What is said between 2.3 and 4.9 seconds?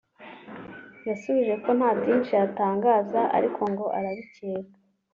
yatangaza ariko ngo arabicyeka